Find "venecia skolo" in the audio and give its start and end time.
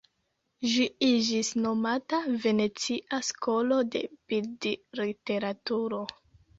2.47-3.81